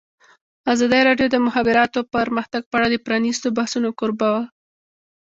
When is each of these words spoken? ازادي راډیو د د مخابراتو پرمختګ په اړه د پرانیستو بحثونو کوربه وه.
ازادي 0.73 1.01
راډیو 1.09 1.27
د 1.29 1.33
د 1.33 1.37
مخابراتو 1.47 1.99
پرمختګ 2.15 2.61
په 2.67 2.75
اړه 2.77 2.87
د 2.89 2.95
پرانیستو 3.05 3.47
بحثونو 3.57 3.89
کوربه 3.99 4.27
وه. 4.33 4.43